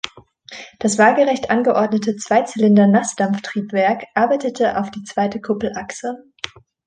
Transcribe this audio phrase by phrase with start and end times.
[0.79, 6.23] Das waagerecht angeordnete Zweizylinder-Nassdampftriebwerk arbeitete auf die zweite Kuppelachse.